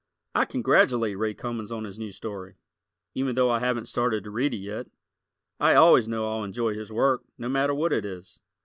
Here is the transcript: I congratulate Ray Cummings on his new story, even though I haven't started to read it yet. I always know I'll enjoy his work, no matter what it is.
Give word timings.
I 0.33 0.45
congratulate 0.45 1.15
Ray 1.19 1.35
Cummings 1.35 1.71
on 1.71 1.83
his 1.83 1.99
new 1.99 2.09
story, 2.09 2.55
even 3.13 3.35
though 3.35 3.51
I 3.51 3.59
haven't 3.59 3.85
started 3.85 4.23
to 4.23 4.31
read 4.31 4.51
it 4.51 4.57
yet. 4.57 4.87
I 5.59 5.75
always 5.75 6.07
know 6.07 6.27
I'll 6.27 6.43
enjoy 6.43 6.73
his 6.73 6.91
work, 6.91 7.21
no 7.37 7.47
matter 7.47 7.75
what 7.75 7.93
it 7.93 8.03
is. 8.03 8.39